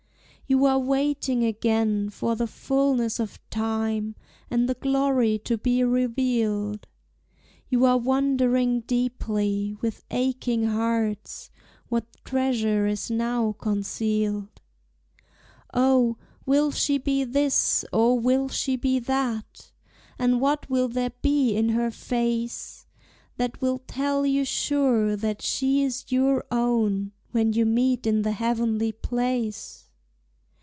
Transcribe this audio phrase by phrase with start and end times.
[0.47, 4.15] You are waiting again for the fulness of time,
[4.49, 6.87] And the glory to be revealed;
[7.69, 11.51] You are wondering deeply with aching hearts
[11.87, 14.59] What treasure is now concealed.
[15.73, 19.71] O, will she be this, or will she be that?
[20.19, 22.85] And what will there be in her face
[23.37, 28.33] That will tell you sure that she is your own, When you meet in the
[28.33, 29.87] heavenly place?